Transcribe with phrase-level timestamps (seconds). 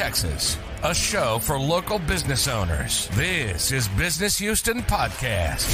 [0.00, 3.06] Texas, a show for local business owners.
[3.08, 5.68] This is Business Houston Podcast.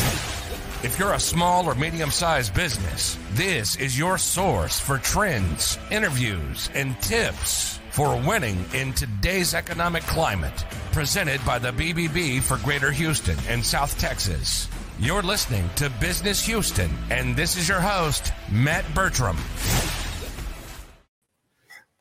[0.85, 6.69] If you're a small or medium sized business, this is your source for trends, interviews,
[6.75, 10.65] and tips for winning in today's economic climate.
[10.91, 14.67] Presented by the BBB for Greater Houston and South Texas.
[14.99, 19.37] You're listening to Business Houston, and this is your host, Matt Bertram.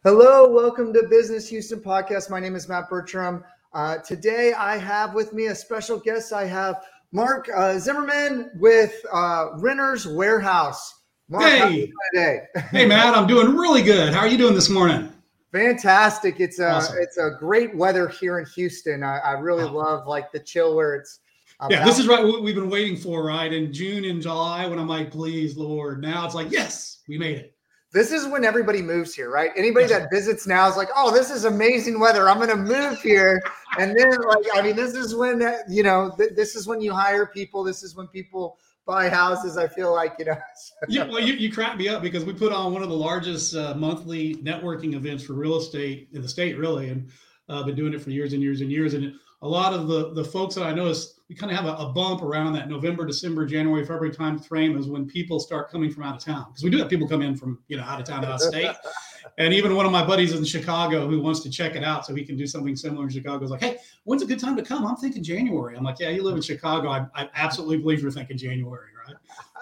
[0.05, 2.29] Hello, welcome to Business Houston Podcast.
[2.29, 3.43] My name is Matt Bertram.
[3.73, 6.31] Uh, today I have with me a special guest.
[6.31, 11.01] I have Mark uh, Zimmerman with uh, Renters Warehouse.
[11.27, 12.41] Mark, hey, today?
[12.69, 14.13] hey, Matt, I'm doing really good.
[14.13, 15.11] How are you doing this morning?
[15.51, 16.39] Fantastic!
[16.39, 16.97] It's a awesome.
[16.99, 19.01] it's a great weather here in Houston.
[19.01, 19.73] I, I really oh.
[19.73, 21.21] love like the chill where it's.
[21.67, 22.23] Yeah, this is right.
[22.23, 23.51] What we've been waiting for, right?
[23.51, 25.99] In June and July, when I'm like, please, Lord.
[25.99, 27.54] Now it's like, yes, we made it
[27.95, 29.51] this is when everybody moves here, right?
[29.55, 32.27] Anybody that visits now is like, oh, this is amazing weather.
[32.27, 33.41] I'm going to move here.
[33.79, 36.93] And then, like, I mean, this is when, you know, th- this is when you
[36.93, 37.63] hire people.
[37.63, 39.57] This is when people buy houses.
[39.57, 40.37] I feel like, you know.
[40.89, 43.55] you, well, you, you crack me up because we put on one of the largest
[43.55, 46.89] uh, monthly networking events for real estate in the state, really.
[46.89, 47.09] And
[47.47, 48.93] I've uh, been doing it for years and years and years.
[48.93, 51.73] And a lot of the, the folks that I notice we kind of have a,
[51.81, 55.89] a, bump around that November, December, January, February time frame is when people start coming
[55.89, 57.99] from out of town because we do have people come in from you know out
[57.99, 58.75] of town, out of state.
[59.39, 62.13] and even one of my buddies in Chicago who wants to check it out so
[62.13, 64.61] he can do something similar in Chicago is like, "Hey, when's a good time to
[64.61, 65.75] come?" I'm thinking January.
[65.75, 66.89] I'm like, "Yeah, you live in Chicago.
[66.89, 69.15] I, I absolutely believe you're thinking January, right?"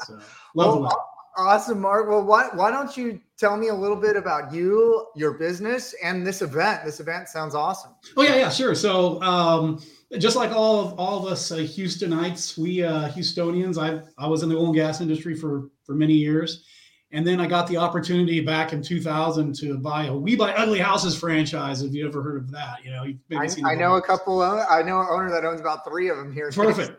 [0.06, 0.20] So
[0.56, 2.10] love well, Awesome, Mark.
[2.10, 6.26] Well, why why don't you tell me a little bit about you, your business, and
[6.26, 6.86] this event?
[6.86, 7.92] This event sounds awesome.
[8.16, 8.76] Oh yeah, yeah, sure.
[8.76, 9.84] So um,
[10.20, 13.82] just like all of all of us uh, Houstonites, we uh, Houstonians.
[13.82, 16.66] I I was in the oil and gas industry for for many years,
[17.14, 20.80] and then I got the opportunity back in 2000 to buy a We Buy Ugly
[20.80, 21.82] Houses franchise.
[21.82, 22.84] Have you ever heard of that?
[22.84, 23.04] You know,
[23.40, 24.42] I, I know a couple.
[24.42, 26.50] Of, I know an owner that owns about three of them here.
[26.56, 26.98] Perfect.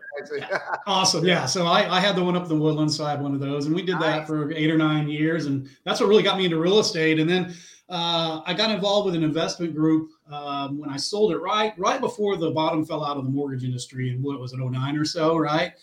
[0.87, 1.25] awesome.
[1.25, 1.45] Yeah.
[1.45, 3.75] So I, I had the one up in the woodland side, one of those, and
[3.75, 4.03] we did nice.
[4.03, 7.19] that for eight or nine years, and that's what really got me into real estate.
[7.19, 7.53] And then
[7.89, 11.99] uh, I got involved with an investment group um, when I sold it right right
[11.99, 15.03] before the bottom fell out of the mortgage industry in what was it 09 or
[15.03, 15.73] so, right?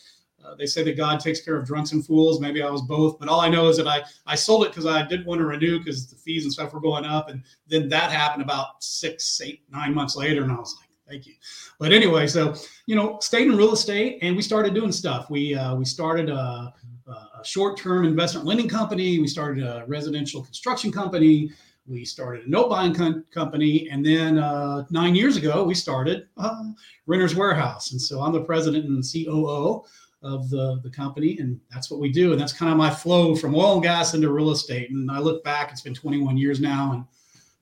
[0.45, 2.41] Uh, they say that God takes care of drunks and fools.
[2.41, 4.87] Maybe I was both, but all I know is that I I sold it because
[4.87, 7.89] I didn't want to renew because the fees and stuff were going up, and then
[7.89, 11.35] that happened about six, eight, nine months later, and I was like, thank you.
[11.79, 12.55] But anyway, so
[12.87, 15.31] you know, stayed in real estate, and we started doing stuff.
[15.31, 16.75] We uh, we started a,
[17.07, 19.19] a short-term investment lending company.
[19.19, 21.51] We started a residential construction company
[21.87, 26.29] we started a note buying com- company, and then uh, nine years ago we started
[26.37, 26.65] uh,
[27.07, 29.85] Renters Warehouse, and so I'm the president and COO
[30.23, 33.35] of the the company, and that's what we do, and that's kind of my flow
[33.35, 34.91] from oil and gas into real estate.
[34.91, 37.05] And I look back; it's been 21 years now, and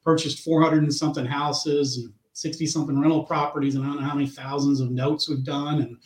[0.05, 4.15] purchased 400 and something houses and 60 something rental properties, and I don't know how
[4.15, 5.83] many thousands of notes we've done.
[5.83, 5.97] And,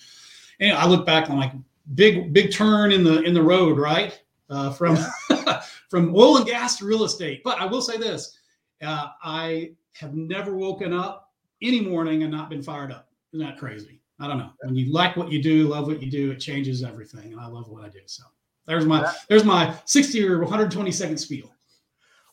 [0.61, 1.53] and I look back on like
[1.95, 4.21] big big turn in the in the road, right?
[4.51, 4.97] Uh, from
[5.89, 7.43] from oil and gas to real estate.
[7.45, 8.39] But I will say this
[8.83, 11.33] uh, I have never woken up
[11.63, 13.09] any morning and not been fired up.
[13.33, 14.01] Isn't that crazy?
[14.21, 14.51] I don't know.
[14.61, 17.33] When you like what you do, love what you do, it changes everything.
[17.33, 18.01] And I love what I do.
[18.07, 18.23] So
[18.67, 21.51] there's my there's my 60 or 120 second spiel.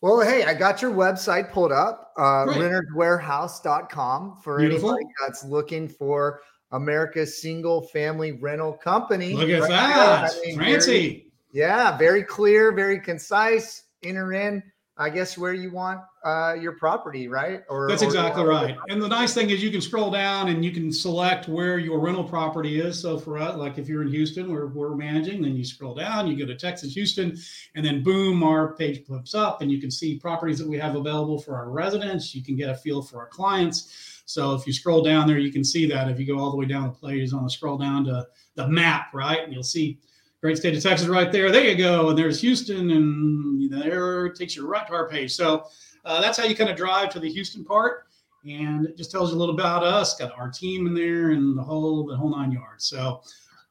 [0.01, 4.91] Well, hey, I got your website pulled up, uh, renterswarehouse.com for Beautiful.
[4.93, 6.41] anybody that's looking for
[6.71, 9.33] America's single family rental company.
[9.33, 10.31] Look at right that.
[10.31, 11.31] I mean, Fancy.
[11.51, 13.83] Yeah, very clear, very concise.
[14.03, 14.63] Enter in,
[14.97, 17.61] I guess, where you want uh, your property, right?
[17.69, 18.77] Or that's exactly or, right.
[18.89, 21.99] And the nice thing is you can scroll down and you can select where your
[21.99, 23.01] rental property is.
[23.01, 26.27] So for us, like if you're in Houston, where we're managing, then you scroll down,
[26.27, 27.37] you go to Texas, Houston,
[27.75, 30.95] and then boom, our page flips up, and you can see properties that we have
[30.95, 32.35] available for our residents.
[32.35, 34.21] You can get a feel for our clients.
[34.25, 36.09] So if you scroll down there, you can see that.
[36.09, 38.67] If you go all the way down the page, on the scroll down to the
[38.67, 39.99] map, right, and you'll see
[40.41, 41.51] great state of Texas right there.
[41.51, 42.09] There you go.
[42.09, 45.31] And there's Houston, and there takes you right to our page.
[45.33, 45.65] So
[46.03, 48.05] uh, that's how you kind of drive to the Houston part.
[48.43, 51.55] And it just tells you a little about us, got our team in there and
[51.55, 52.85] the whole the whole nine yards.
[52.85, 53.21] So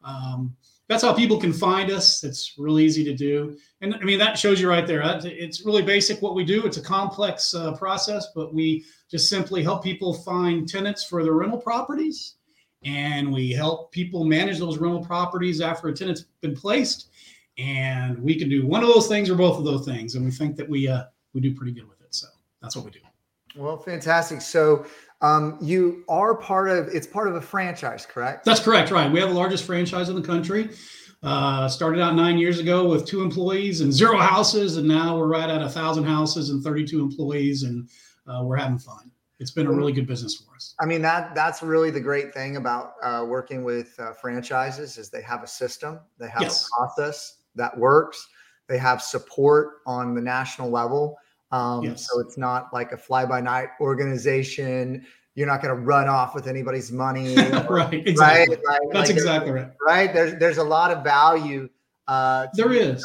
[0.04, 0.56] um,
[0.86, 2.22] that's how people can find us.
[2.22, 3.56] It's real easy to do.
[3.80, 5.02] And I mean, that shows you right there.
[5.24, 6.64] It's really basic what we do.
[6.66, 11.32] It's a complex uh, process, but we just simply help people find tenants for their
[11.32, 12.36] rental properties
[12.84, 17.10] and we help people manage those rental properties after a tenant's been placed.
[17.58, 20.30] And we can do one of those things or both of those things, and we
[20.30, 21.04] think that we uh,
[21.34, 22.14] we do pretty good with it.
[22.14, 22.26] So
[22.62, 23.00] that's what we do.
[23.56, 24.40] Well, fantastic.
[24.40, 24.86] So
[25.20, 28.44] um, you are part of it's part of a franchise, correct?
[28.44, 28.90] That's correct.
[28.90, 29.10] Right.
[29.10, 30.70] We have the largest franchise in the country.
[31.22, 35.26] Uh, started out nine years ago with two employees and zero houses, and now we're
[35.26, 37.86] right at a thousand houses and 32 employees, and
[38.26, 39.10] uh, we're having fun.
[39.40, 40.74] It's been a really good business for us.
[40.78, 45.10] I mean that that's really the great thing about uh, working with uh, franchises is
[45.10, 46.66] they have a system, they have yes.
[46.66, 48.28] a process that works,
[48.68, 51.18] they have support on the national level.
[51.52, 52.08] Um, yes.
[52.08, 55.04] So it's not like a fly by night organization.
[55.34, 57.34] You're not going to run off with anybody's money.
[57.68, 58.06] right.
[58.06, 58.56] Exactly.
[58.56, 58.78] Right?
[58.82, 59.70] Like, That's like exactly right.
[59.84, 60.14] Right.
[60.14, 61.68] There's there's a lot of value.
[62.06, 63.04] Uh, there is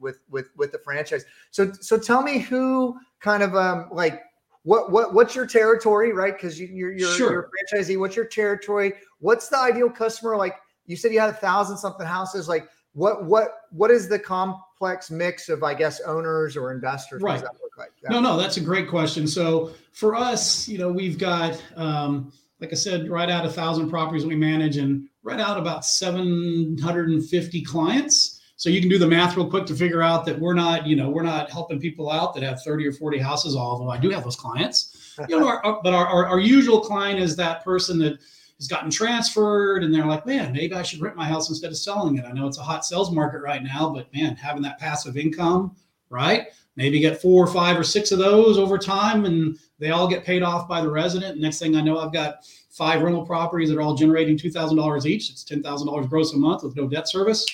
[0.00, 1.24] with with with the franchise.
[1.50, 4.22] So so tell me who kind of um like
[4.66, 6.34] what what what's your territory, right?
[6.34, 7.30] Because you, you're you're, sure.
[7.30, 7.98] you're a franchisee.
[7.98, 8.94] What's your territory?
[9.20, 10.36] What's the ideal customer?
[10.36, 12.48] Like you said, you had a thousand something houses.
[12.48, 17.22] Like what what what is the complex mix of I guess owners or investors?
[17.22, 17.40] Right.
[17.78, 17.92] Like?
[18.02, 18.10] Yeah.
[18.10, 19.28] No, no, that's a great question.
[19.28, 23.88] So for us, you know, we've got um, like I said, right out a thousand
[23.88, 28.35] properties we manage, and right out about seven hundred and fifty clients.
[28.58, 30.96] So you can do the math real quick to figure out that we're not, you
[30.96, 34.08] know, we're not helping people out that have 30 or 40 houses, although I do
[34.10, 35.14] have those clients.
[35.28, 38.18] You know, our, our, but our, our, our usual client is that person that
[38.58, 41.76] has gotten transferred and they're like, man, maybe I should rent my house instead of
[41.76, 42.24] selling it.
[42.24, 45.76] I know it's a hot sales market right now, but man, having that passive income,
[46.08, 46.48] right?
[46.76, 50.24] Maybe get four or five or six of those over time and they all get
[50.24, 51.38] paid off by the resident.
[51.38, 55.30] Next thing I know, I've got five rental properties that are all generating $2,000 each.
[55.30, 57.44] It's $10,000 gross a month with no debt service.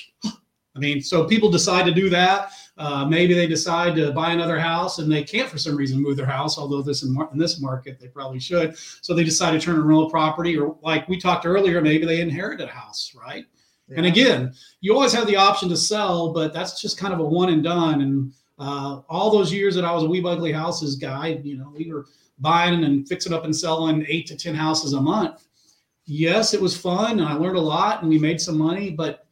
[0.75, 2.53] I mean, so people decide to do that.
[2.79, 6.17] Uh, maybe they decide to buy another house and they can't for some reason move
[6.17, 8.77] their house, although this in, in this market they probably should.
[8.79, 12.21] So they decide to turn a rental property, or like we talked earlier, maybe they
[12.21, 13.45] inherited a house, right?
[13.89, 13.99] Yeah.
[13.99, 17.25] And again, you always have the option to sell, but that's just kind of a
[17.25, 18.01] one and done.
[18.01, 21.59] And uh, all those years that I was a We Buy Ugly Houses guy, you
[21.59, 22.07] know, we were
[22.39, 25.47] buying and fixing up and selling eight to ten houses a month.
[26.07, 29.27] Yes, it was fun and I learned a lot and we made some money, but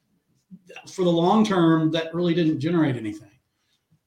[0.89, 3.31] for the long term, that really didn't generate anything.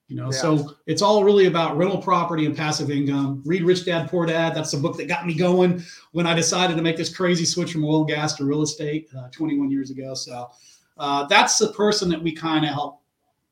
[0.07, 0.38] You know, yeah.
[0.38, 3.42] so it's all really about rental property and passive income.
[3.45, 4.54] Read Rich Dad Poor Dad.
[4.54, 5.81] That's the book that got me going
[6.12, 9.10] when I decided to make this crazy switch from oil and gas to real estate
[9.18, 10.13] uh, 21 years ago.
[10.13, 10.51] So
[10.98, 13.01] uh, that's the person that we kind of help,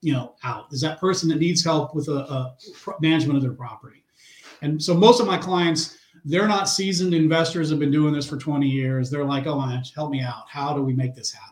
[0.01, 0.67] you know, out.
[0.71, 2.55] Is that person that needs help with a, a
[2.99, 4.03] management of their property.
[4.61, 8.37] And so most of my clients, they're not seasoned investors have been doing this for
[8.37, 9.09] 20 years.
[9.09, 9.59] They're like, oh,
[9.95, 10.43] help me out.
[10.47, 11.50] How do we make this happen?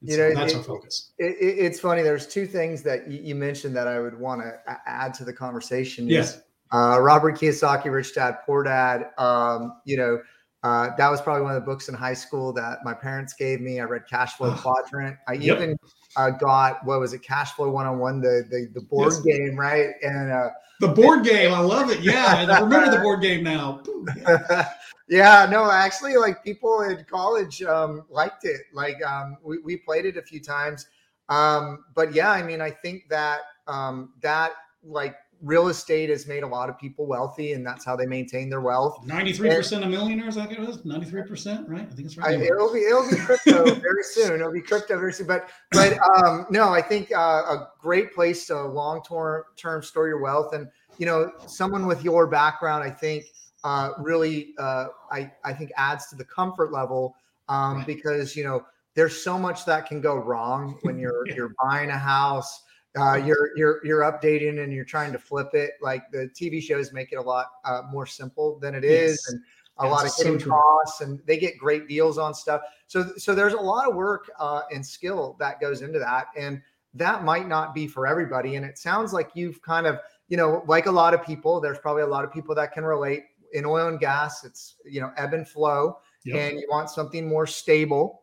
[0.00, 1.12] You know, that's it, our focus.
[1.18, 2.02] It, it, it's funny.
[2.02, 5.32] There's two things that you, you mentioned that I would want to add to the
[5.32, 6.08] conversation.
[6.08, 6.40] Yes.
[6.72, 9.10] Uh, Robert Kiyosaki, Rich Dad, Poor Dad.
[9.18, 10.20] Um, you know,
[10.62, 13.60] uh, that was probably one of the books in high school that my parents gave
[13.60, 13.80] me.
[13.80, 15.16] I read Cash Flow Quadrant.
[15.26, 15.56] I yep.
[15.56, 15.76] even
[16.16, 19.20] uh, got what was it, Cash Flow One on One, the the the board yes.
[19.20, 19.90] game, right?
[20.02, 20.50] And uh,
[20.80, 22.00] the board game, I love it.
[22.00, 23.82] Yeah, I remember the board game now.
[25.08, 28.62] yeah, no, actually, like people in college um, liked it.
[28.72, 30.86] Like um, we, we played it a few times.
[31.28, 34.52] Um, but yeah, I mean, I think that um, that
[34.82, 38.50] like real estate has made a lot of people wealthy, and that's how they maintain
[38.50, 39.04] their wealth.
[39.04, 41.86] Ninety-three percent of millionaires, I think it was ninety-three percent, right?
[41.90, 42.38] I think it's right.
[42.38, 44.40] I, it'll be it'll be crypto very soon.
[44.40, 45.26] It'll be crypto very soon.
[45.26, 50.08] But but um, no, I think uh, a great place to long term term store
[50.08, 50.68] your wealth, and
[50.98, 53.24] you know, someone with your background, I think
[53.64, 57.16] uh, really uh, I I think adds to the comfort level
[57.48, 57.86] um, right.
[57.86, 58.64] because you know
[58.94, 61.34] there's so much that can go wrong when you're yeah.
[61.34, 62.62] you're buying a house.
[62.98, 65.72] Uh, you're you're you're updating and you're trying to flip it.
[65.80, 69.28] Like the TV shows make it a lot uh, more simple than it is, yes.
[69.28, 69.40] and
[69.78, 72.62] a That's lot of hidden so costs, and they get great deals on stuff.
[72.86, 76.60] So so there's a lot of work uh, and skill that goes into that, and
[76.94, 78.56] that might not be for everybody.
[78.56, 81.60] And it sounds like you've kind of you know like a lot of people.
[81.60, 85.00] There's probably a lot of people that can relate in oil and gas, it's you
[85.00, 86.36] know ebb and flow, yep.
[86.36, 88.22] and you want something more stable.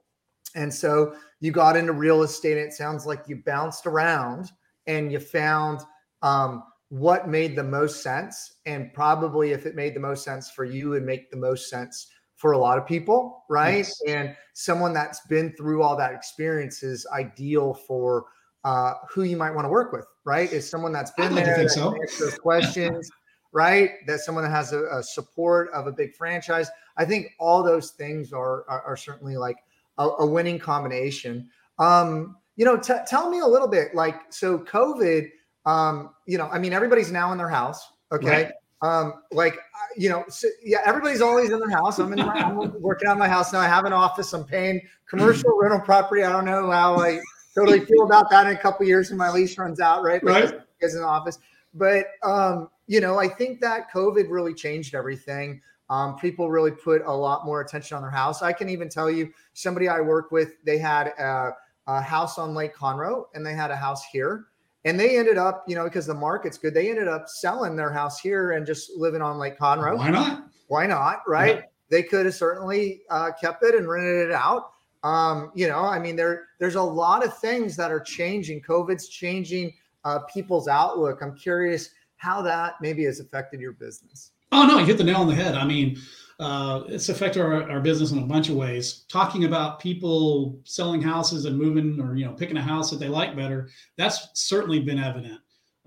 [0.56, 2.58] And so you got into real estate.
[2.58, 4.52] And it sounds like you bounced around
[4.88, 5.82] and you found
[6.22, 8.54] um, what made the most sense.
[8.66, 12.08] And probably if it made the most sense for you, would make the most sense
[12.36, 13.78] for a lot of people, right?
[13.78, 14.02] Yes.
[14.08, 18.26] And someone that's been through all that experience is ideal for
[18.64, 20.52] uh, who you might want to work with, right?
[20.52, 21.96] Is someone that's been I'd there, like so.
[22.20, 23.10] those questions
[23.56, 23.92] right?
[24.06, 26.70] That someone that has a, a, support of a big franchise.
[26.98, 29.56] I think all those things are are, are certainly like
[29.98, 31.50] a, a, winning combination.
[31.80, 35.30] Um, you know, t- tell me a little bit like so COVID.
[35.66, 37.88] Um, you know, I mean, everybody's now in their house.
[38.12, 38.28] Okay.
[38.28, 38.52] Right.
[38.82, 39.58] Um, like
[39.98, 42.00] you know, so, yeah, everybody's always in their house.
[42.00, 43.60] I'm in my, I'm working on my house now.
[43.60, 44.34] I have an office.
[44.34, 46.24] I'm paying commercial rental property.
[46.24, 47.20] I don't know how I
[47.56, 50.22] totally feel about that in a couple years when my lease runs out, right?
[50.24, 50.60] Right.
[50.82, 51.40] As an office,
[51.74, 55.62] but um, you know, I think that COVID really changed everything.
[55.90, 58.42] Um, people really put a lot more attention on their house.
[58.42, 61.52] I can even tell you, somebody I work with, they had a,
[61.88, 64.46] a house on Lake Conroe and they had a house here.
[64.86, 67.92] And they ended up, you know, because the market's good, they ended up selling their
[67.92, 69.98] house here and just living on Lake Conroe.
[69.98, 70.46] Why not?
[70.68, 71.22] why not?
[71.28, 71.58] Right?
[71.58, 71.62] Yeah.
[71.90, 74.72] They could have certainly uh, kept it and rented it out.
[75.04, 78.62] Um, you know, I mean, there there's a lot of things that are changing.
[78.62, 79.74] COVID's changing
[80.04, 81.22] uh, people's outlook.
[81.22, 84.32] I'm curious how that maybe has affected your business.
[84.52, 85.56] Oh no, you hit the nail on the head.
[85.56, 86.00] I mean,
[86.40, 89.06] uh, it's affected our, our business in a bunch of ways.
[89.10, 93.08] Talking about people selling houses and moving, or you know, picking a house that they
[93.08, 93.70] like better.
[93.98, 95.40] That's certainly been evident.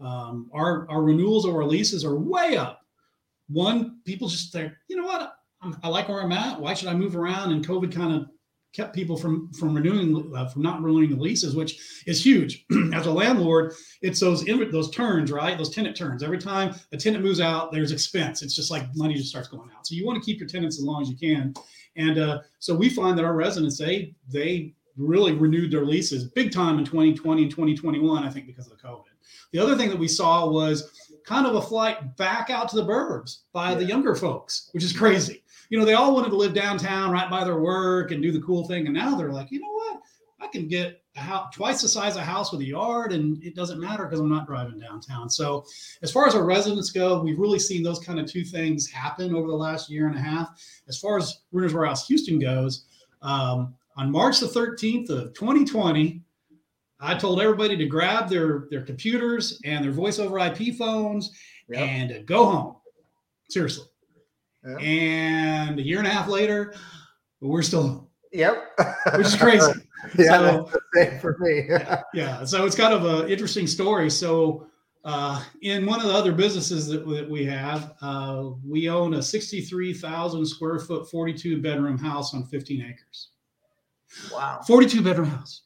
[0.02, 2.81] Um, our our renewals or leases are way up.
[3.49, 6.61] One, people just think, you know what, I'm, i like where I'm at.
[6.61, 7.52] Why should I move around?
[7.52, 8.28] And COVID kind of
[8.73, 12.67] kept people from from renewing uh, from not renewing the leases, which is huge.
[12.95, 15.57] As a landlord, it's those those turns, right?
[15.57, 16.23] Those tenant turns.
[16.23, 18.43] Every time a tenant moves out, there's expense.
[18.43, 19.87] It's just like money just starts going out.
[19.87, 21.55] So you want to keep your tenants as long as you can.
[21.97, 26.51] And uh, so we find that our residents they they really renewed their leases big
[26.53, 28.25] time in 2020 and 2021.
[28.25, 29.05] I think because of the COVID.
[29.53, 30.91] The other thing that we saw was
[31.25, 33.79] kind of a flight back out to the burbs by yeah.
[33.79, 37.31] the younger folks, which is crazy you know, they all wanted to live downtown right
[37.31, 38.87] by their work and do the cool thing.
[38.87, 40.01] And now they're like, you know what?
[40.41, 43.43] I can get a house twice the size of a house with a yard and
[43.43, 45.29] it doesn't matter because I'm not driving downtown.
[45.29, 45.65] So
[46.03, 49.35] as far as our residents go, we've really seen those kind of two things happen
[49.35, 50.51] over the last year and a half.
[50.87, 52.87] As far as Renters Warehouse Houston goes,
[53.21, 56.23] um, on March the 13th of 2020,
[57.01, 61.33] I told everybody to grab their their computers and their voice over IP phones
[61.69, 61.81] yep.
[61.81, 62.77] and go home.
[63.49, 63.88] Seriously.
[64.69, 64.79] Yeah.
[64.79, 66.75] And a year and a half later,
[67.41, 68.79] we're still Yep.
[69.17, 69.73] which is crazy.
[70.19, 70.71] yeah, so,
[71.21, 71.65] for me.
[71.69, 72.45] yeah, yeah.
[72.45, 74.11] So it's kind of an interesting story.
[74.11, 74.67] So
[75.05, 79.23] uh, in one of the other businesses that, that we have, uh, we own a
[79.23, 83.31] 63,000 square foot, 42 bedroom house on 15 acres.
[84.33, 84.61] Wow.
[84.67, 85.63] 42 bedroom house.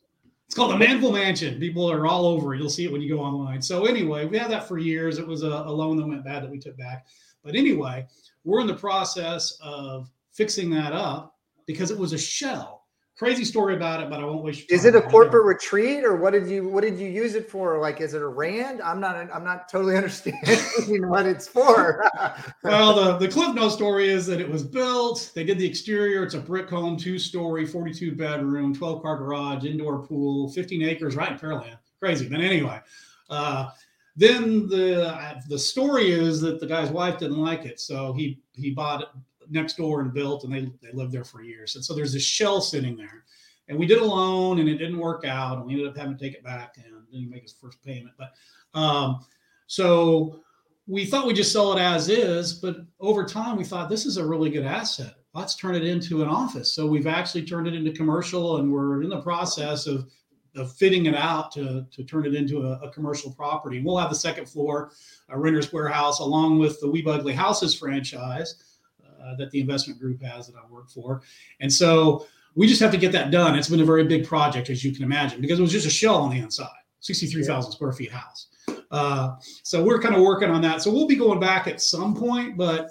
[0.47, 1.59] It's called the Manvel Mansion.
[1.59, 2.55] People are all over.
[2.55, 3.63] You'll see it when you go online.
[3.63, 5.19] So anyway, we had that for years.
[5.19, 7.07] It was a, a loan that went bad that we took back.
[7.45, 8.07] But anyway,
[8.45, 12.83] we're in the process of fixing that up because it was a shell.
[13.19, 14.71] Crazy story about it, but I won't waste.
[14.71, 17.79] Is it a corporate retreat, or what did you what did you use it for?
[17.79, 18.81] Like, is it a rand?
[18.81, 22.05] I'm not I'm not totally understanding what it's for.
[22.65, 25.31] well, the the Cliff Note story is that it was built.
[25.35, 26.25] They did the exterior.
[26.25, 31.15] It's a brick home, two story, 42 bedroom, 12 car garage, indoor pool, 15 acres,
[31.15, 31.79] right in Pearland.
[32.01, 32.81] Crazy, but anyway.
[33.29, 33.69] Uh,
[34.17, 38.71] then the the story is that the guy's wife didn't like it, so he he
[38.71, 39.09] bought it
[39.51, 41.77] next door and built, and they they lived there for years.
[41.77, 43.25] And so there's this shell sitting there,
[43.69, 46.17] and we did a loan, and it didn't work out, and we ended up having
[46.17, 48.15] to take it back, and didn't make his first payment.
[48.19, 48.33] But
[48.79, 49.25] um,
[49.67, 50.41] so
[50.87, 54.17] we thought we'd just sell it as is, but over time we thought this is
[54.17, 55.15] a really good asset.
[55.35, 56.75] Let's turn it into an office.
[56.75, 60.11] So we've actually turned it into commercial, and we're in the process of
[60.57, 63.81] of fitting it out to, to turn it into a, a, commercial property.
[63.83, 64.93] We'll have the second floor,
[65.31, 68.79] a renter's warehouse, along with the We Ugly Houses franchise
[69.23, 71.23] uh, that the investment group has that I work for.
[71.61, 73.59] And so we just have to get that done.
[73.59, 75.91] It's been a very big project, as you can imagine, because it was just a
[75.91, 76.69] shell on the inside,
[77.01, 77.75] 63,000 yeah.
[77.75, 78.49] square feet house.
[78.91, 80.83] Uh, so we're kind of working on that.
[80.83, 82.91] So we'll be going back at some point, but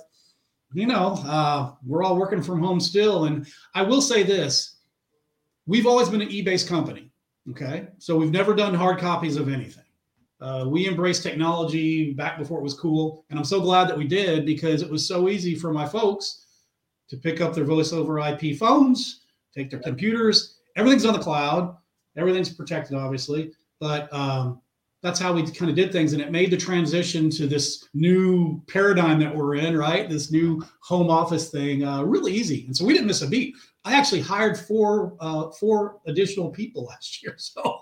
[0.73, 3.25] you know, uh, we're all working from home still.
[3.25, 4.77] And I will say this
[5.67, 7.10] we've always been an e based company.
[7.49, 7.87] Okay.
[7.97, 9.83] So we've never done hard copies of anything.
[10.39, 13.25] Uh, we embraced technology back before it was cool.
[13.29, 16.45] And I'm so glad that we did because it was so easy for my folks
[17.09, 19.21] to pick up their voice over IP phones,
[19.53, 20.59] take their computers.
[20.75, 21.75] Everything's on the cloud,
[22.17, 23.51] everything's protected, obviously.
[23.79, 24.61] But um,
[25.01, 26.13] that's how we kind of did things.
[26.13, 30.07] And it made the transition to this new paradigm that we're in, right?
[30.07, 32.65] This new home office thing uh, really easy.
[32.67, 33.55] And so we didn't miss a beat.
[33.83, 37.81] I actually hired four uh, four additional people last year, so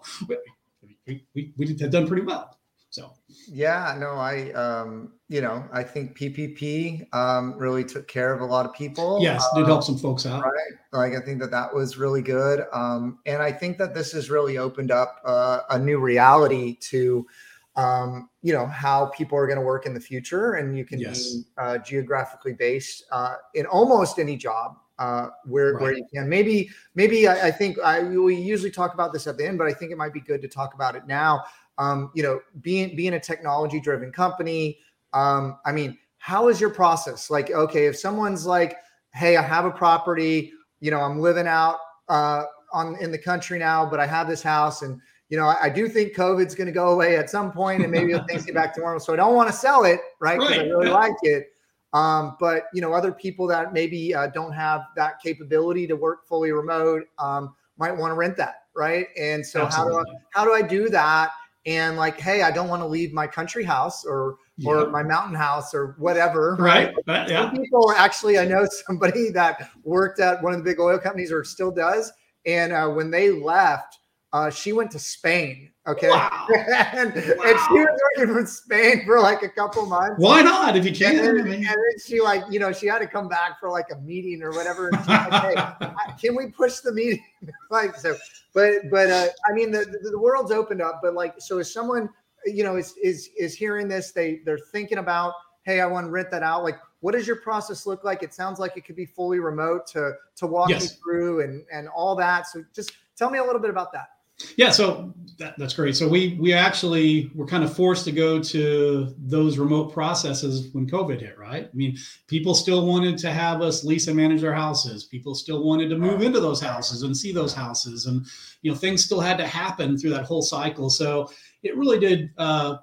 [1.05, 2.57] we, we, we have done pretty well.
[2.91, 3.13] So
[3.47, 8.45] yeah, no, I um, you know I think PPP um, really took care of a
[8.45, 9.19] lot of people.
[9.21, 10.43] Yes, did help some folks out.
[10.43, 10.53] Right,
[10.91, 14.31] like I think that that was really good, um, and I think that this has
[14.31, 17.27] really opened up uh, a new reality to
[17.75, 20.99] um, you know how people are going to work in the future, and you can
[20.99, 21.31] yes.
[21.31, 25.81] be uh, geographically based uh, in almost any job uh, where right.
[25.81, 26.27] where you can.
[26.27, 29.67] Maybe maybe I, I, think I we usually talk about this at the end, but
[29.67, 31.43] I think it might be good to talk about it now.
[31.79, 34.77] Um, you know, being being a technology driven company.
[35.13, 37.31] Um, I mean, how is your process?
[37.31, 38.77] Like, okay, if someone's like,
[39.13, 41.77] hey, I have a property, you know, I'm living out
[42.09, 42.43] uh,
[42.73, 45.69] on in the country now, but I have this house and you know, I, I
[45.69, 48.73] do think COVID's going to go away at some point, and maybe things get back
[48.73, 48.99] to normal.
[48.99, 50.39] So I don't want to sell it, right?
[50.39, 50.65] Because right.
[50.65, 51.49] I really like it.
[51.93, 56.27] Um, but you know, other people that maybe uh, don't have that capability to work
[56.27, 59.07] fully remote um, might want to rent that, right?
[59.17, 59.97] And so Absolutely.
[59.97, 61.31] how do I, how do I do that?
[61.65, 64.71] And like, hey, I don't want to leave my country house or yeah.
[64.71, 66.55] or my mountain house or whatever.
[66.59, 66.93] Right.
[67.07, 67.29] right?
[67.29, 67.49] Yeah.
[67.49, 71.31] Some people actually, I know somebody that worked at one of the big oil companies
[71.31, 72.11] or still does,
[72.45, 73.97] and uh, when they left,
[74.33, 75.71] uh, she went to Spain.
[75.89, 76.09] Okay.
[76.09, 76.47] Wow.
[76.55, 77.21] and, wow.
[77.21, 80.15] and, she was working from Spain for like a couple months.
[80.17, 80.77] Why not?
[80.77, 81.17] If you can.
[81.17, 83.87] And then, and then, she like, you know, she had to come back for like
[83.91, 84.91] a meeting or whatever.
[85.07, 85.89] Like, hey,
[86.21, 87.23] can we push the meeting?
[87.71, 88.15] like so,
[88.53, 91.67] but but uh, I mean the, the, the world's opened up, but like so if
[91.67, 92.09] someone
[92.45, 96.11] you know is is is hearing this, they they're thinking about, hey, I want to
[96.11, 96.63] rent that out.
[96.63, 98.21] Like what does your process look like?
[98.21, 100.83] It sounds like it could be fully remote to to walk yes.
[100.83, 102.45] you through and and all that.
[102.45, 104.09] So just tell me a little bit about that.
[104.57, 105.95] Yeah, so that, that's great.
[105.95, 110.87] So we we actually were kind of forced to go to those remote processes when
[110.87, 111.69] COVID hit, right?
[111.71, 115.05] I mean, people still wanted to have us lease and manage their houses.
[115.05, 118.25] People still wanted to move into those houses and see those houses, and
[118.61, 120.89] you know, things still had to happen through that whole cycle.
[120.89, 121.31] So
[121.63, 122.77] it really did uh,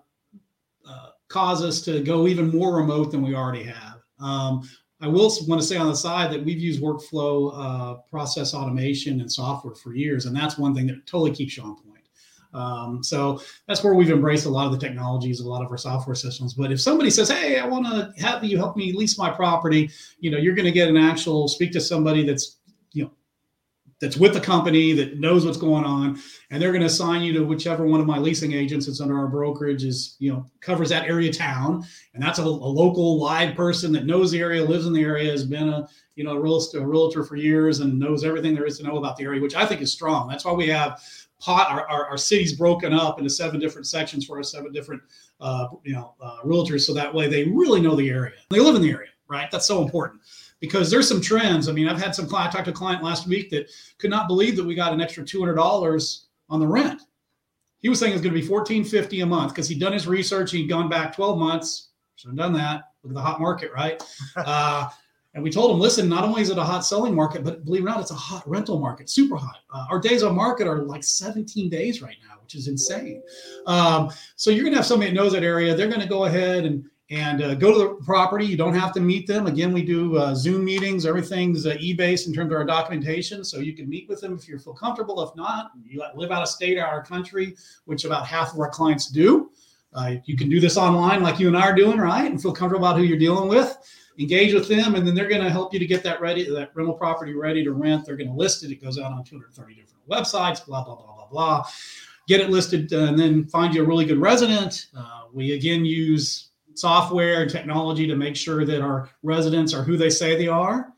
[0.88, 4.00] uh, cause us to go even more remote than we already have.
[4.18, 4.68] Um,
[5.00, 9.20] I will want to say on the side that we've used workflow uh, process automation
[9.20, 11.96] and software for years, and that's one thing that totally keeps you on point.
[12.54, 15.76] Um, so that's where we've embraced a lot of the technologies, a lot of our
[15.76, 16.54] software systems.
[16.54, 19.90] But if somebody says, "Hey, I want to have you help me lease my property,"
[20.20, 22.56] you know, you're going to get an actual speak to somebody that's
[24.00, 27.32] that's with the company that knows what's going on and they're going to assign you
[27.32, 30.90] to whichever one of my leasing agents that's under our brokerage is you know covers
[30.90, 31.84] that area town.
[32.14, 35.30] And that's a, a local live person that knows the area lives in the area
[35.30, 38.66] has been a you know a, real, a realtor for years and knows everything there
[38.66, 40.28] is to know about the area which i think is strong.
[40.28, 41.00] That's why we have
[41.38, 45.02] pot our, our, our city's broken up into seven different sections for our seven different
[45.40, 48.34] uh, you know uh, realtors so that way they really know the area.
[48.50, 49.50] They live in the area right?
[49.50, 50.20] That's so important
[50.66, 51.68] because there's some trends.
[51.68, 54.10] I mean, I've had some client I talked to a client last week that could
[54.10, 57.02] not believe that we got an extra two hundred dollars on the rent.
[57.78, 60.50] He was saying it's going to be 1,450 a month because he'd done his research.
[60.50, 61.90] He'd gone back twelve months.
[62.16, 62.92] Should have done that.
[63.02, 64.02] Look at the hot market, right?
[64.36, 64.88] uh,
[65.36, 67.82] and we told him, listen, not only is it a hot selling market, but believe
[67.82, 69.58] it or not, it's a hot rental market, super hot.
[69.70, 73.22] Uh, our days on market are like 17 days right now, which is insane.
[73.66, 75.74] Um, so you're going to have somebody that knows that area.
[75.74, 78.44] They're going to go ahead and and uh, go to the property.
[78.44, 79.46] You don't have to meet them.
[79.46, 81.06] Again, we do uh, Zoom meetings.
[81.06, 84.48] Everything's uh, e-based in terms of our documentation, so you can meet with them if
[84.48, 85.22] you feel comfortable.
[85.22, 88.70] If not, you live out of state, out of country, which about half of our
[88.70, 89.50] clients do.
[89.94, 92.30] Uh, you can do this online, like you and I are doing, right?
[92.30, 93.78] And feel comfortable about who you're dealing with.
[94.18, 96.70] Engage with them, and then they're going to help you to get that ready, that
[96.74, 98.04] rental property ready to rent.
[98.04, 98.70] They're going to list it.
[98.70, 100.64] It goes out on 230 different websites.
[100.64, 101.66] Blah blah blah blah blah.
[102.26, 104.86] Get it listed, uh, and then find you a really good resident.
[104.96, 109.96] Uh, we again use software and technology to make sure that our residents are who
[109.96, 110.92] they say they are.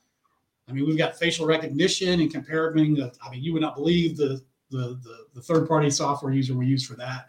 [0.68, 3.00] I mean, we've got facial recognition and comparing.
[3.00, 6.66] I mean, you would not believe the the, the, the third party software user we
[6.66, 7.28] use for that.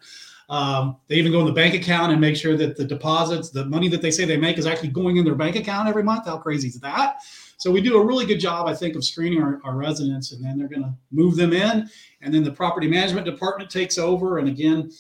[0.49, 3.65] Um, they even go in the bank account and make sure that the deposits, the
[3.65, 6.25] money that they say they make, is actually going in their bank account every month.
[6.25, 7.17] How crazy is that?
[7.57, 10.43] So we do a really good job, I think, of screening our, our residents, and
[10.43, 11.89] then they're going to move them in,
[12.21, 14.39] and then the property management department takes over.
[14.39, 14.91] And again,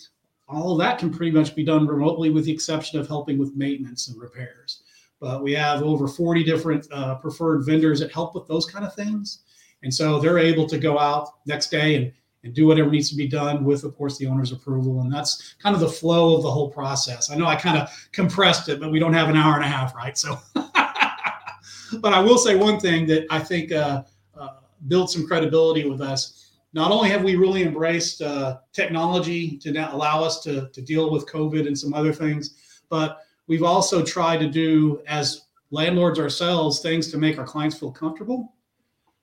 [0.49, 3.55] all of that can pretty much be done remotely with the exception of helping with
[3.55, 4.83] maintenance and repairs.
[5.19, 8.95] But we have over 40 different uh, preferred vendors that help with those kind of
[8.95, 9.39] things.
[9.83, 12.11] And so they're able to go out next day and,
[12.43, 15.01] and do whatever needs to be done with, of course, the owner's approval.
[15.01, 17.29] And that's kind of the flow of the whole process.
[17.29, 19.67] I know I kind of compressed it, but we don't have an hour and a
[19.67, 20.17] half, right?
[20.17, 24.03] So, but I will say one thing that I think uh,
[24.37, 29.93] uh, some credibility with us not only have we really embraced uh, technology to now
[29.95, 32.55] allow us to, to deal with COVID and some other things,
[32.89, 37.91] but we've also tried to do as landlords ourselves things to make our clients feel
[37.91, 38.53] comfortable.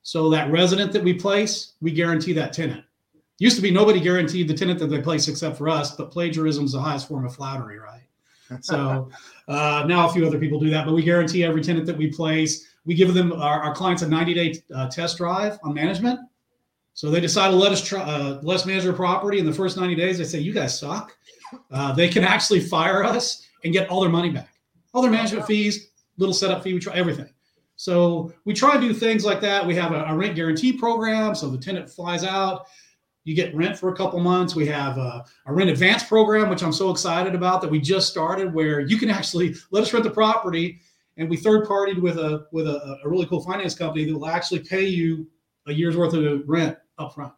[0.03, 2.85] So that resident that we place, we guarantee that tenant.
[3.39, 6.65] Used to be nobody guaranteed the tenant that they place except for us, but plagiarism
[6.65, 8.03] is the highest form of flattery, right?
[8.61, 9.11] So
[9.49, 12.13] uh, now a few other people do that, but we guarantee every tenant that we
[12.13, 12.65] place.
[12.85, 16.21] We give them our, our clients a 90 day uh, test drive on management
[16.97, 19.53] so they decide to let us try, uh, let us manage their property in the
[19.53, 20.17] first 90 days.
[20.17, 21.15] They say, you guys suck.
[21.71, 24.55] Uh, they can actually fire us and get all their money back,
[24.95, 27.29] all their management fees, little setup fee, we try everything.
[27.77, 29.67] So we try to do things like that.
[29.67, 31.35] We have a, a, rent guarantee program.
[31.35, 32.65] So the tenant flies out,
[33.25, 34.57] you get rent for a couple months.
[34.57, 38.09] We have a, a rent advance program, which I'm so excited about that we just
[38.09, 40.81] started, where you can actually let us rent the property,
[41.19, 44.29] and we third partied with a with a, a really cool finance company that will
[44.29, 45.29] actually pay you
[45.67, 47.33] a year's worth of rent up front.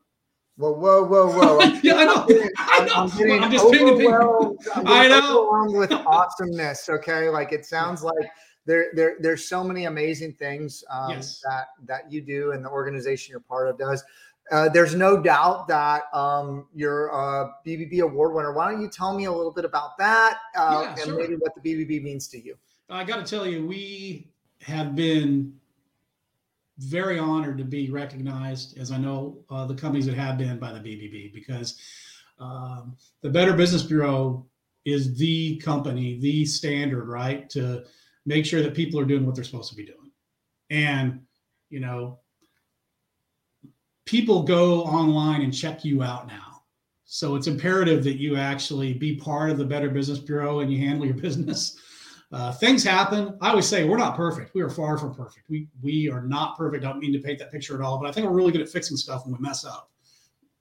[0.56, 1.58] Whoa, whoa, whoa, whoa!
[1.84, 2.26] yeah, I know.
[2.56, 2.94] I know.
[2.96, 4.58] I'm, getting I'm just overwhelmed.
[4.74, 5.48] I'm I know.
[5.48, 6.88] Overwhelmed with awesomeness.
[6.88, 8.28] Okay, like it sounds like
[8.66, 11.40] there, there, there's so many amazing things um, yes.
[11.48, 14.04] that that you do and the organization you're part of does.
[14.50, 18.52] uh, there's no doubt that um, you're a BBB award winner.
[18.52, 21.18] Why don't you tell me a little bit about that uh, yeah, and sure.
[21.18, 22.56] maybe what the BBB means to you?
[22.90, 24.28] I got to tell you, we
[24.62, 25.54] have been
[26.78, 30.72] very honored to be recognized, as I know uh, the companies that have been by
[30.72, 31.78] the BBB, because
[32.38, 34.46] um, the Better Business Bureau
[34.84, 37.84] is the company, the standard, right, to
[38.26, 40.10] make sure that people are doing what they're supposed to be doing.
[40.70, 41.22] And,
[41.70, 42.20] you know,
[44.06, 46.62] people go online and check you out now.
[47.04, 50.78] So it's imperative that you actually be part of the Better Business Bureau and you
[50.78, 51.78] handle your business.
[52.30, 53.38] Uh, things happen.
[53.40, 54.54] I always say we're not perfect.
[54.54, 55.48] We are far from perfect.
[55.48, 56.84] We we are not perfect.
[56.84, 58.60] I don't mean to paint that picture at all, but I think we're really good
[58.60, 59.90] at fixing stuff when we mess up.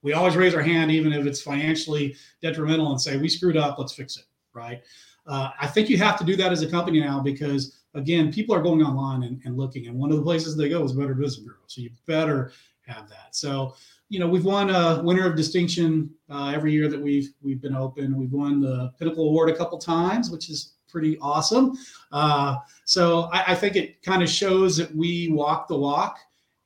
[0.01, 3.77] We always raise our hand, even if it's financially detrimental, and say we screwed up.
[3.77, 4.23] Let's fix it.
[4.53, 4.81] Right.
[5.25, 8.55] Uh, I think you have to do that as a company now because again, people
[8.55, 11.13] are going online and, and looking, and one of the places they go is Better
[11.13, 11.59] Business Bureau.
[11.67, 12.53] So you better
[12.85, 13.35] have that.
[13.35, 13.75] So,
[14.07, 17.75] you know, we've won a winner of distinction uh, every year that we've we've been
[17.75, 18.17] open.
[18.17, 21.77] We've won the Pinnacle Award a couple times, which is pretty awesome.
[22.11, 26.19] Uh, so I, I think it kind of shows that we walk the walk.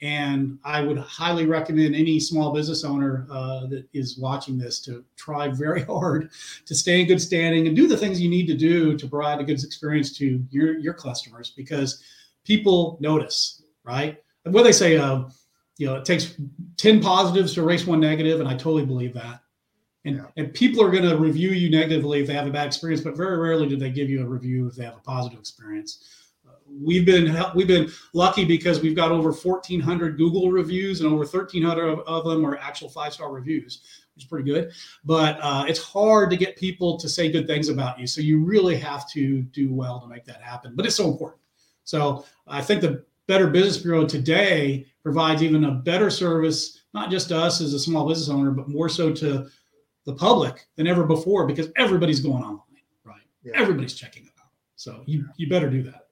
[0.03, 5.05] And I would highly recommend any small business owner uh, that is watching this to
[5.15, 6.31] try very hard
[6.65, 9.39] to stay in good standing and do the things you need to do to provide
[9.39, 12.03] a good experience to your your customers because
[12.43, 14.17] people notice, right?
[14.45, 15.25] And what they say, uh,
[15.77, 16.35] you know, it takes
[16.77, 19.40] 10 positives to erase one negative, and I totally believe that.
[20.05, 20.25] And, yeah.
[20.37, 23.15] and people are going to review you negatively if they have a bad experience, but
[23.15, 26.07] very rarely do they give you a review if they have a positive experience.
[26.47, 31.23] Uh, we've been we've been lucky because we've got over 1,400 Google reviews, and over
[31.23, 33.81] 1,300 of, of them are actual five star reviews,
[34.15, 34.71] which is pretty good.
[35.05, 38.43] But uh, it's hard to get people to say good things about you, so you
[38.43, 40.73] really have to do well to make that happen.
[40.75, 41.41] But it's so important.
[41.83, 47.29] So I think the Better Business Bureau today provides even a better service, not just
[47.29, 49.47] to us as a small business owner, but more so to
[50.05, 52.61] the public than ever before because everybody's going online,
[53.03, 53.21] right?
[53.43, 53.53] Yeah.
[53.55, 54.49] Everybody's checking it out.
[54.75, 56.07] So you you better do that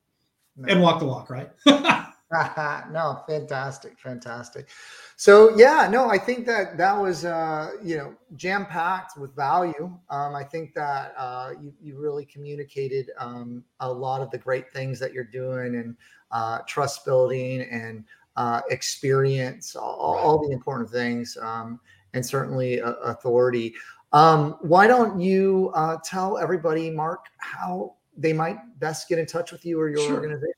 [0.55, 0.71] no.
[0.71, 1.49] and walk the walk, right?
[2.91, 4.67] no, fantastic, fantastic.
[5.15, 9.97] So yeah, no, I think that that was uh, you know jam packed with value.
[10.11, 14.71] Um, I think that uh, you you really communicated um, a lot of the great
[14.71, 15.97] things that you're doing and
[16.31, 18.03] uh, trust building and
[18.35, 21.79] uh, experience, all, all, the important things, um,
[22.13, 23.73] and certainly uh, authority.
[24.11, 29.51] Um, why don't you uh, tell everybody, Mark, how they might best get in touch
[29.51, 30.15] with you or your sure.
[30.15, 30.53] organization?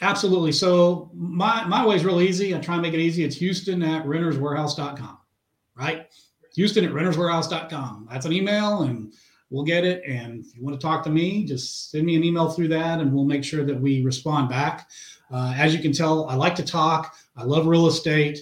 [0.00, 0.52] Absolutely.
[0.52, 2.54] So my my way is real easy.
[2.54, 3.22] I try and make it easy.
[3.24, 5.18] It's Houston at renterswarehouse.com,
[5.76, 6.06] right?
[6.54, 8.08] Houston at renterswarehouse.com.
[8.10, 9.12] That's an email and
[9.50, 10.02] we'll get it.
[10.04, 12.98] And if you want to talk to me, just send me an email through that
[12.98, 14.88] and we'll make sure that we respond back.
[15.30, 17.14] Uh, as you can tell, I like to talk.
[17.36, 18.40] I love real estate.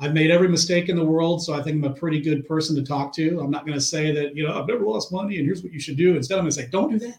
[0.00, 2.74] I've made every mistake in the world, so I think I'm a pretty good person
[2.76, 3.40] to talk to.
[3.40, 5.72] I'm not going to say that, you know, I've never lost money and here's what
[5.72, 6.16] you should do.
[6.16, 7.18] Instead, I'm going to say, don't do that.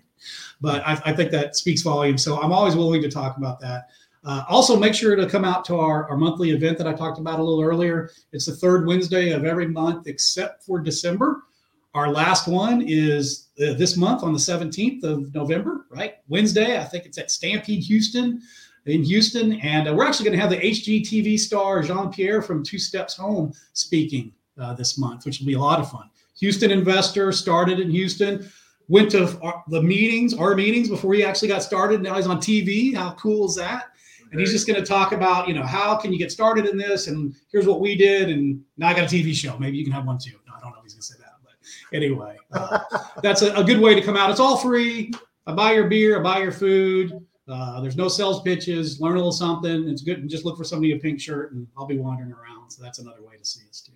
[0.59, 2.23] But I, I think that speaks volumes.
[2.23, 3.89] So I'm always willing to talk about that.
[4.25, 7.19] Uh, also, make sure to come out to our, our monthly event that I talked
[7.19, 8.09] about a little earlier.
[8.31, 11.43] It's the third Wednesday of every month except for December.
[11.93, 16.15] Our last one is uh, this month on the 17th of November, right?
[16.27, 16.79] Wednesday.
[16.79, 18.41] I think it's at Stampede Houston
[18.85, 19.53] in Houston.
[19.61, 23.15] And uh, we're actually going to have the HGTV star Jean Pierre from Two Steps
[23.17, 26.09] Home speaking uh, this month, which will be a lot of fun.
[26.39, 28.49] Houston investor started in Houston,
[28.87, 32.01] went to our, the meetings, our meetings before he actually got started.
[32.01, 32.93] Now he's on TV.
[32.95, 33.85] How cool is that?
[34.31, 36.75] And he's just going to talk about, you know, how can you get started in
[36.75, 37.05] this?
[37.07, 38.29] And here's what we did.
[38.29, 39.55] And now I got a TV show.
[39.59, 40.31] Maybe you can have one too.
[40.47, 41.33] No, I don't know if he's going to say that.
[41.43, 42.79] But anyway, uh,
[43.21, 44.31] that's a, a good way to come out.
[44.31, 45.11] It's all free.
[45.45, 47.23] I buy your beer, I buy your food.
[47.47, 49.01] Uh, there's no sales pitches.
[49.01, 49.89] Learn a little something.
[49.89, 50.19] It's good.
[50.19, 52.69] And Just look for somebody in a pink shirt, and I'll be wandering around.
[52.71, 53.93] So that's another way to see us too.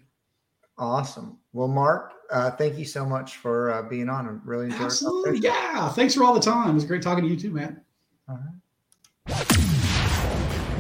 [0.78, 1.40] Awesome.
[1.54, 4.28] Well, Mark, uh, thank you so much for uh, being on.
[4.28, 5.38] I really enjoyed Absolutely.
[5.40, 5.44] it.
[5.44, 5.90] Yeah.
[5.90, 6.70] Thanks for all the time.
[6.70, 7.82] It was great talking to you too, man.
[8.30, 9.46] All right.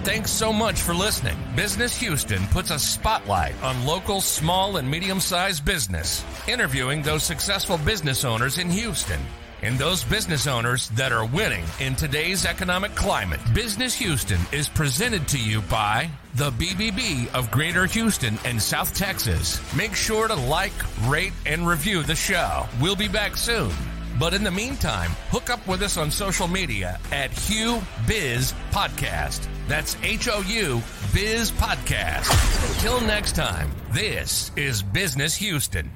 [0.03, 1.37] Thanks so much for listening.
[1.55, 7.77] Business Houston puts a spotlight on local small and medium sized business, interviewing those successful
[7.79, 9.19] business owners in Houston
[9.61, 13.39] and those business owners that are winning in today's economic climate.
[13.53, 19.61] Business Houston is presented to you by the BBB of Greater Houston and South Texas.
[19.75, 20.73] Make sure to like,
[21.07, 22.65] rate, and review the show.
[22.79, 23.71] We'll be back soon.
[24.19, 29.47] But in the meantime, hook up with us on social media at HOU Biz Podcast.
[29.67, 30.81] That's H O U
[31.13, 32.81] Biz Podcast.
[32.81, 35.91] Till next time, this is Business Houston.